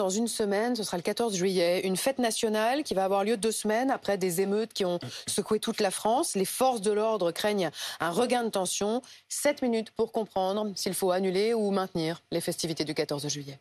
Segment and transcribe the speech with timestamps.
[0.00, 3.36] dans une semaine, ce sera le 14 juillet, une fête nationale qui va avoir lieu
[3.36, 6.34] deux semaines après des émeutes qui ont secoué toute la France.
[6.36, 9.02] Les forces de l'ordre craignent un regain de tension.
[9.28, 13.60] Sept minutes pour comprendre s'il faut annuler ou maintenir les festivités du 14 juillet.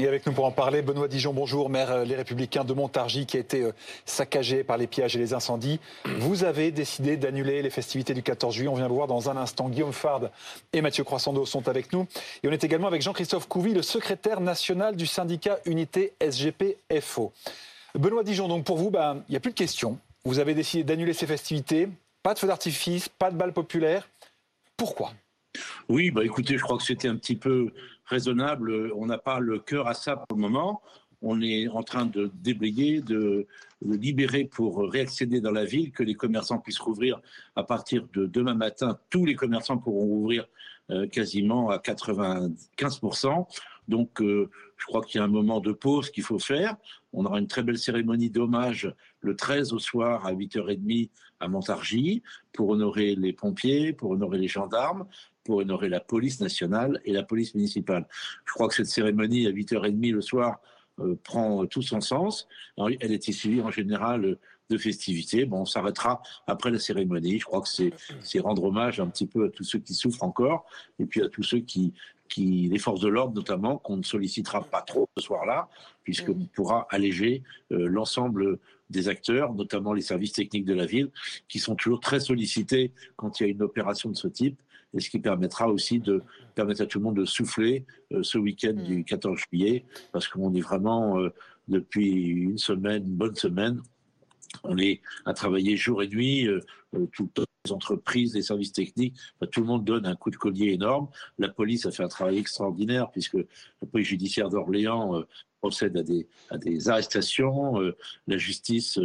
[0.00, 3.26] Et avec nous pour en parler, Benoît Dijon, bonjour, maire euh, Les Républicains de Montargis,
[3.26, 3.72] qui a été euh,
[4.06, 5.80] saccagé par les pillages et les incendies.
[6.20, 8.68] Vous avez décidé d'annuler les festivités du 14 juillet.
[8.68, 9.68] On vient le voir dans un instant.
[9.68, 10.30] Guillaume Fard
[10.72, 12.06] et Mathieu Croissando sont avec nous.
[12.44, 17.32] Et on est également avec Jean-Christophe Couvi, le secrétaire national du syndicat Unité SGP-FO.
[17.96, 19.98] Benoît Dijon, donc pour vous, ben, il n'y a plus de questions.
[20.24, 21.88] Vous avez décidé d'annuler ces festivités.
[22.22, 24.08] Pas de feux d'artifice, pas de balles populaires.
[24.76, 25.10] Pourquoi?
[25.88, 27.72] Oui, bah écoutez, je crois que c'était un petit peu
[28.04, 28.92] raisonnable.
[28.94, 30.82] On n'a pas le cœur à ça pour le moment.
[31.22, 33.46] On est en train de déblayer, de,
[33.82, 37.20] libérer pour réaccéder dans la ville, que les commerçants puissent rouvrir
[37.56, 38.98] à partir de demain matin.
[39.10, 40.46] Tous les commerçants pourront rouvrir
[40.90, 43.46] euh, quasiment à 95%.
[43.88, 46.76] Donc, euh, je crois qu'il y a un moment de pause qu'il faut faire.
[47.12, 52.22] On aura une très belle cérémonie d'hommage le 13 au soir à 8h30 à Montargis
[52.52, 55.06] pour honorer les pompiers, pour honorer les gendarmes,
[55.48, 58.06] pour honorer la police nationale et la police municipale.
[58.44, 60.60] Je crois que cette cérémonie à 8h30 le soir
[61.00, 62.46] euh, prend tout son sens.
[62.76, 64.36] Elle est suivie en général
[64.68, 65.46] de festivités.
[65.46, 67.38] Bon, on s'arrêtera après la cérémonie.
[67.38, 70.66] Je crois que c'est rendre hommage un petit peu à tous ceux qui souffrent encore
[70.98, 71.94] et puis à tous ceux qui,
[72.28, 75.70] qui les forces de l'ordre notamment, qu'on ne sollicitera pas trop ce soir-là,
[76.04, 77.42] puisqu'on pourra alléger
[77.72, 78.58] euh, l'ensemble
[78.90, 81.10] des acteurs, notamment les services techniques de la ville,
[81.48, 84.60] qui sont toujours très sollicités quand il y a une opération de ce type
[84.94, 86.22] et ce qui permettra aussi de
[86.54, 89.38] permettre à tout le monde de souffler euh, ce week-end du 14 mm.
[89.50, 91.30] juillet, parce qu'on est vraiment, euh,
[91.68, 93.82] depuis une semaine, une bonne semaine,
[94.64, 96.60] on est à travailler jour et nuit, euh,
[97.12, 99.14] toutes les entreprises, les services techniques,
[99.52, 101.08] tout le monde donne un coup de collier énorme.
[101.38, 105.22] La police a fait un travail extraordinaire puisque la police judiciaire d'Orléans
[105.60, 107.74] procède à des, à des arrestations.
[108.26, 108.98] la justice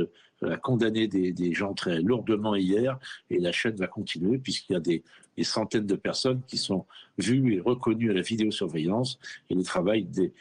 [0.45, 2.99] a condamné des, gens très lourdement hier
[3.29, 5.03] et la chaîne va continuer puisqu'il y a des,
[5.41, 6.85] centaines de personnes qui sont
[7.17, 10.31] vues et reconnues à la vidéosurveillance et le travail des,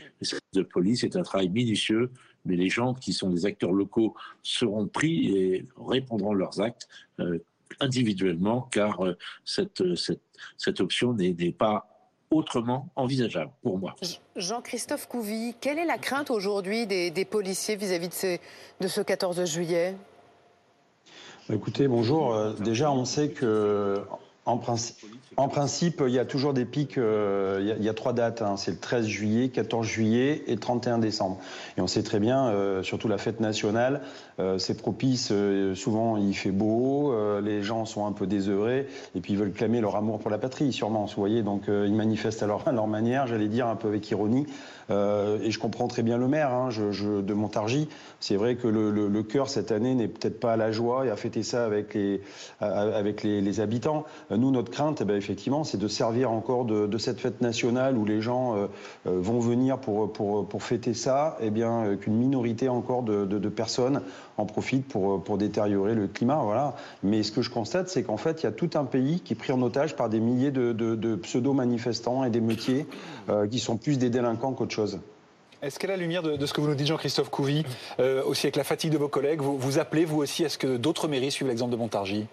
[0.53, 2.11] de police est un travail minutieux
[2.45, 6.89] mais les gens qui sont des acteurs locaux seront pris et répondront leurs actes
[7.21, 7.39] euh,
[7.81, 10.23] individuellement car euh, cette, cette,
[10.57, 11.92] cette option n'est pas
[12.33, 13.95] autrement envisageable pour moi.
[14.37, 18.39] Jean-Christophe Couvi, quelle est la crainte aujourd'hui des, policiers vis-à-vis de,
[18.81, 19.95] de, ce 14 juillet?
[21.53, 22.35] Écoutez, bonjour.
[22.35, 24.03] Euh, déjà, on sait que
[24.45, 24.59] en
[25.49, 26.99] principe, il y a toujours des pics.
[26.99, 28.43] Euh, il, y a, trois dates.
[28.43, 28.57] Hein.
[28.57, 31.39] C'est le 13 juillet, 14 juillet et 31 décembre.
[31.79, 34.01] Et on sait très bien, euh, surtout la fête nationale,
[34.41, 35.33] euh, c'est propice.
[35.75, 39.81] souvent, il fait beau, les gens sont un peu désœuvrés et puis ils veulent clamer
[39.81, 41.05] leur amour pour la patrie, sûrement.
[41.05, 44.47] Vous voyez, donc ils manifestent à leur, manière, j'allais dire un peu avec ironie.
[44.91, 47.89] et je comprends très bien le maire hein, de Montargis.
[48.21, 51.17] C'est vrai que le, cœur cette année n'est peut-être pas à la joie et a
[51.17, 54.05] fêté ça avec les habitants.
[54.37, 58.05] Nous, notre crainte, eh ben, effectivement, c'est de servir encore de, cette fête nationale où
[58.05, 58.67] les gens euh,
[59.07, 64.03] euh, vont venir pour, fêter ça, eh bien euh, qu'une minorité encore de, personnes
[64.39, 66.41] en profitent pour, pour détériorer le climat.
[66.43, 66.75] Voilà.
[67.03, 69.35] Mais ce que je constate, c'est qu'en fait, il y a tout un pays qui
[69.35, 72.87] est pris en otage par des milliers de, pseudo-manifestants et des métiers
[73.51, 75.01] qui sont plus des délinquants qu'autre chose.
[75.61, 77.65] Est-ce qu'à la lumière de, ce que vous nous dites, Jean-Christophe Couvi,
[78.27, 80.77] aussi avec la fatigue de vos collègues, vous, vous appelez vous aussi à ce que
[80.77, 82.27] d'autres mairies suivent l'exemple de Montargis?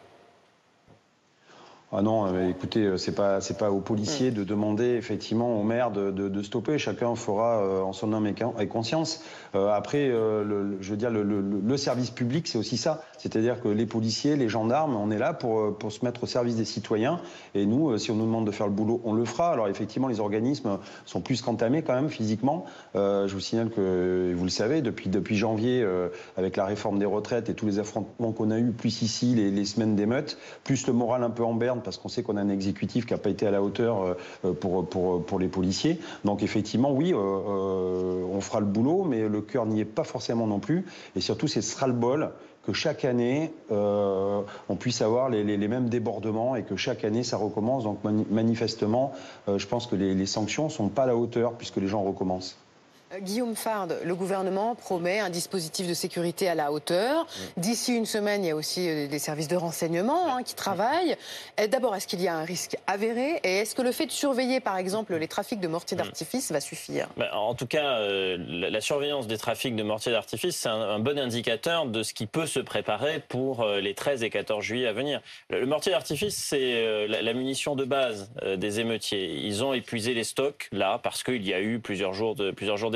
[1.92, 5.64] Ah non, euh, écoutez, euh, c'est pas c'est pas aux policiers de demander effectivement au
[5.64, 6.78] maire de, stopper.
[6.78, 9.24] Chacun fera euh, en son âme et conscience.
[9.54, 13.02] après, je veux dire, le, service public, c'est aussi ça.
[13.18, 16.56] C'est-à-dire que les policiers, les gendarmes, on est là pour pour se mettre au service
[16.56, 17.20] des citoyens.
[17.56, 19.52] Et nous, si on nous demande de faire le boulot, on le fera.
[19.52, 22.66] Alors effectivement, les organismes sont plus qu'entamés quand même physiquement.
[22.94, 25.84] je vous signale que vous le savez, depuis depuis janvier,
[26.38, 29.50] avec la réforme des retraites et tous les affrontements qu'on a eu, plus ici les,
[29.50, 32.41] les semaines d'émeutes, plus le moral un peu en berne parce qu'on sait qu'on a
[32.41, 34.13] un exécutif qui n'a pas été à la hauteur euh,
[34.45, 35.99] euh, pour, pour, pour les policiers.
[36.26, 40.47] Donc effectivement, oui, euh, on fera le boulot, mais le cœur n'y est pas forcément
[40.47, 40.85] non plus.
[41.16, 42.31] Et surtout, c'est sera le bol
[42.66, 47.37] que chaque année, on puisse avoir les, les, mêmes débordements et que chaque année, ça
[47.37, 47.84] recommence.
[47.84, 49.14] Donc manifestement,
[49.47, 52.03] je pense que les, les sanctions ne sont pas à la hauteur puisque les gens
[52.03, 52.58] recommencent.
[53.14, 57.26] Euh, Guillaume Fard, le gouvernement promet un dispositif de sécurité à la hauteur.
[57.58, 61.16] D'ici une semaine, il y a aussi euh, des services de renseignement hein, qui travaillent.
[61.70, 63.40] D'abord, est-ce qu'il y a un risque avéré?
[63.44, 66.02] Et est-ce que le fait de surveiller, par exemple, les trafics de mortiers mm.
[66.02, 67.08] d'artifice va suffire?
[67.17, 71.17] Bah, En tout cas, euh, la, surveillance des trafics de mortiers d'artifice, c'est un, bon
[71.17, 75.22] indicateur de ce qui peut se préparer pour les 13 et 14 juillet à venir.
[75.50, 79.40] Le, mortier d'artifice, c'est la, munition de base des émeutiers.
[79.44, 82.78] Ils ont épuisé les stocks là parce qu'il y a eu plusieurs jours de plusieurs
[82.78, 82.91] jours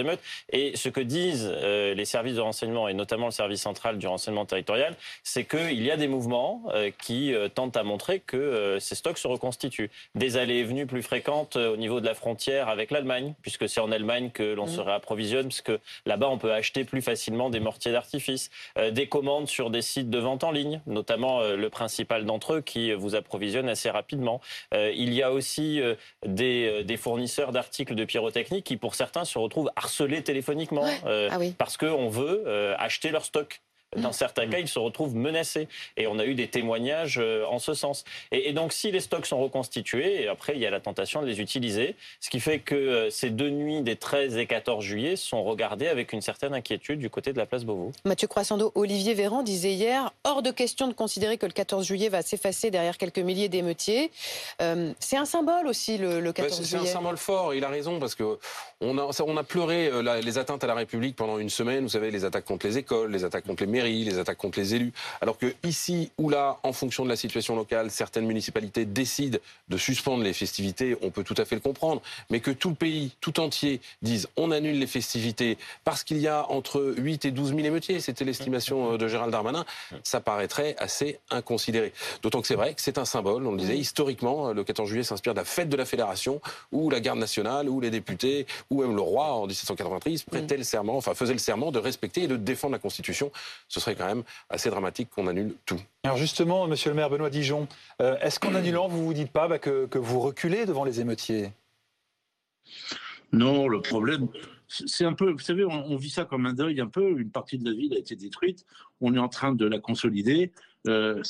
[0.52, 4.08] et ce que disent euh, les services de renseignement, et notamment le service central du
[4.08, 8.78] renseignement territorial, c'est qu'il y a des mouvements euh, qui euh, tentent à montrer que
[8.80, 9.90] ces stocks se reconstituent.
[10.16, 13.80] Des allées et venues plus fréquentes au niveau de la frontière avec l'Allemagne, puisque c'est
[13.80, 14.76] en Allemagne que l'on mmh.
[14.76, 15.72] se réapprovisionne, puisque
[16.06, 18.50] là-bas on peut acheter plus facilement des mortiers d'artifice.
[18.92, 22.94] des commandes sur des sites de vente en ligne, notamment le principal d'entre eux qui
[22.94, 24.42] vous approvisionne assez rapidement.
[24.72, 25.82] il y a aussi
[26.26, 29.93] des, des fournisseurs d'articles de pyrotechnie qui, pour certains, se retrouvent harcelés
[30.24, 33.62] téléphoniquement euh, ah parce qu'on veut euh, acheter leur stock.
[33.98, 35.68] Dans certains cas, ils se retrouvent menacés.
[35.98, 38.04] Et on a eu des témoignages euh, en ce sens.
[38.32, 41.28] Et, donc, si les stocks sont reconstitués, et après, il y a la tentation de
[41.28, 41.96] les utiliser.
[42.20, 45.88] Ce qui fait que euh, ces deux nuits des 13 et 14 juillet sont regardées
[45.88, 47.92] avec une certaine inquiétude du côté de la place Beauvau.
[48.06, 52.10] Mathieu Croissando, Olivier Véran disait hier hors de question de considérer que le 14 juillet
[52.10, 54.12] va s'effacer derrière quelques milliers d'émeutiers.
[54.62, 56.84] Euh, c'est un symbole aussi, le, 14 juillet.
[56.84, 57.54] C'est un symbole fort.
[57.54, 58.38] Il a raison parce que
[58.82, 59.92] on a, on a pleuré
[60.22, 61.84] les atteintes à la République pendant une semaine.
[61.84, 64.60] Vous savez, les attaques contre les écoles, les attaques contre les mairies les attaques contre
[64.60, 64.94] les élus.
[65.22, 69.40] Alors que ici ou là, en fonction de la situation locale, certaines municipalités décident
[69.70, 72.02] de suspendre les festivités, on peut tout à fait le comprendre.
[72.30, 76.28] Mais que tout le pays, tout entier, dise on annule les festivités parce qu'il y
[76.28, 79.66] a entre 8 et 12 000 émeutiers, c'était l'estimation euh, de Gérald Darmanin,
[80.04, 81.94] ça paraîtrait assez inconsidéré.
[82.22, 84.88] D'autant que c'est vrai que c'est un symbole, on le disait, historiquement, euh, le 14
[84.90, 86.42] juillet s'inspire de la fête de la Fédération,
[86.72, 90.64] où la garde nationale, où les députés, où même le roi en 1793 prêtait le
[90.64, 93.32] serment, enfin faisait le serment de respecter et de défendre la Constitution.
[93.74, 95.82] Ce serait quand même assez dramatique qu'on annule tout.
[96.04, 97.68] Alors justement, monsieur le maire Benoît Dijon,
[98.04, 101.50] euh, est-ce qu'en annulant, vous vous dites pas bah, que, vous reculez devant les émeutiers?
[103.32, 104.28] Non, le problème,
[104.68, 107.20] c'est un peu, vous savez, on, vit ça comme un deuil un peu.
[107.20, 108.64] Une partie de la ville a été détruite.
[109.02, 110.52] On est en train de la consolider.
[110.88, 111.24] Euh,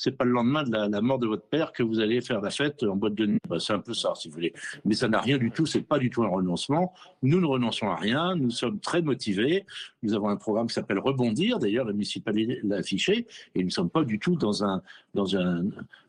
[0.00, 2.48] c'est pas le lendemain de la, mort de votre père que vous allez faire la
[2.48, 3.38] fête en boîte de nuit.
[3.46, 4.54] Bah, c'est un peu ça, si vous voulez.
[4.86, 6.94] Mais ça n'a rien du tout, c'est pas du tout un renoncement.
[7.22, 9.66] Nous ne renonçons à rien, nous sommes très motivés.
[10.02, 13.70] Nous avons un programme qui s'appelle Rebondir, d'ailleurs, la municipalité l'a affiché, et nous ne
[13.70, 14.80] sommes pas du tout dans un,
[15.12, 15.66] dans un,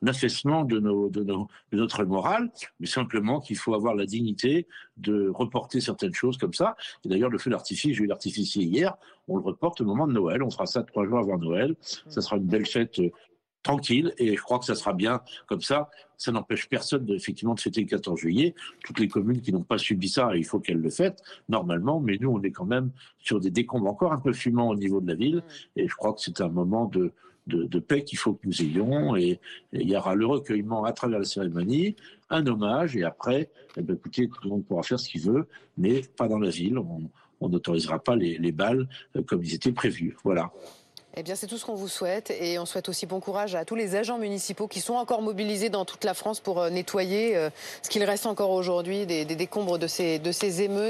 [0.07, 2.49] affaissement de, nos, de, nos, de notre morale,
[2.79, 6.77] mais simplement qu'il faut avoir la dignité de reporter certaines choses comme ça.
[7.03, 8.95] Et d'ailleurs, le feu d'artifice, j'ai eu l'artificier hier,
[9.27, 10.43] on le reporte au moment de Noël.
[10.43, 11.75] On fera ça trois jours avant Noël.
[11.81, 12.99] Ça sera une belle fête
[13.63, 15.89] tranquille et je crois que ça sera bien comme ça.
[16.17, 18.53] Ça n'empêche personne de, effectivement de fêter le 14 juillet.
[18.83, 22.17] Toutes les communes qui n'ont pas subi ça, il faut qu'elles le fêtent normalement, mais
[22.19, 25.07] nous on est quand même sur des décombres encore un peu fumants au niveau de
[25.07, 25.43] la ville
[25.75, 27.11] et je crois que c'est un moment de,
[27.47, 29.39] de, paix qu'il faut que nous ayons et,
[29.73, 31.95] il y aura le recueillement à travers la cérémonie,
[32.29, 35.47] un hommage et après, eh bien, écoutez, tout le monde pourra faire ce qu'il veut,
[35.77, 36.77] mais pas dans la ville.
[36.77, 40.15] On n'autorisera pas les, les balles euh, comme ils étaient prévus.
[40.23, 40.51] Voilà.
[41.17, 43.65] Eh bien, c'est tout ce qu'on vous souhaite et on souhaite aussi bon courage à
[43.65, 47.35] tous les agents municipaux qui sont encore mobilisés dans toute la France pour euh, nettoyer
[47.35, 47.49] euh,
[47.83, 50.89] ce qu'il reste encore aujourd'hui des, décombres de ces, de ces émeutes.